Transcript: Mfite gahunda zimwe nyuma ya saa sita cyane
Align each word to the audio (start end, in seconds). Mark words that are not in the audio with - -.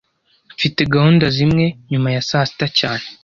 Mfite 0.55 0.81
gahunda 0.93 1.25
zimwe 1.35 1.65
nyuma 1.91 2.09
ya 2.15 2.21
saa 2.29 2.45
sita 2.49 2.67
cyane 2.79 3.05